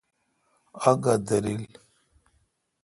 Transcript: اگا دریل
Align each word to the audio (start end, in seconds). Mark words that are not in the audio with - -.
اگا 0.89 1.13
دریل 1.27 1.73